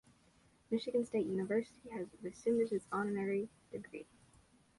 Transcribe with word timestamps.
Michigan 0.71 1.05
State 1.05 1.27
University 1.27 1.87
has 1.91 2.07
also 2.07 2.21
rescinded 2.23 2.71
its 2.71 2.87
honorary 2.91 3.49
degree. 3.71 4.07